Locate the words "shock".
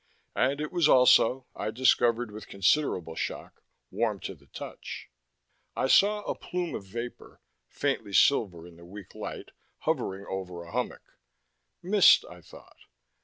3.13-3.61